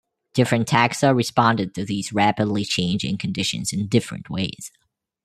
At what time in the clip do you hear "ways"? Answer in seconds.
4.31-4.71